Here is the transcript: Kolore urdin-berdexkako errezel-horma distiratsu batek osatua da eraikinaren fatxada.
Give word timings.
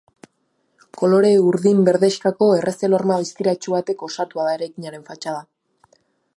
Kolore 1.01 1.29
urdin-berdexkako 1.49 2.49
errezel-horma 2.61 3.19
distiratsu 3.27 3.77
batek 3.77 4.03
osatua 4.11 4.47
da 4.51 4.57
eraikinaren 4.59 5.09
fatxada. 5.13 5.47